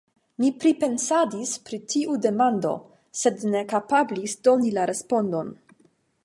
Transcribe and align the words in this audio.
Mi 0.43 0.47
pripensadis 0.61 1.51
pri 1.67 1.79
tiu 1.93 2.15
demando, 2.27 2.71
sed 3.21 3.45
ne 3.53 3.63
kapablis 3.75 4.35
doni 4.49 4.73
la 4.79 4.89
respondon. 4.93 5.55